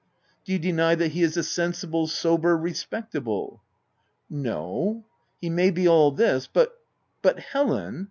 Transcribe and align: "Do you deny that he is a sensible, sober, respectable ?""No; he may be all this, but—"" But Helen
"Do 0.45 0.51
you 0.51 0.57
deny 0.57 0.95
that 0.95 1.11
he 1.11 1.21
is 1.21 1.37
a 1.37 1.43
sensible, 1.43 2.07
sober, 2.07 2.57
respectable 2.57 3.61
?""No; 4.47 5.05
he 5.39 5.51
may 5.51 5.69
be 5.69 5.87
all 5.87 6.09
this, 6.09 6.47
but—"" 6.51 6.73
But 7.21 7.37
Helen 7.37 7.99